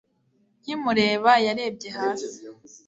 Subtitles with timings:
[0.61, 2.29] Nkimureba yarebye hasi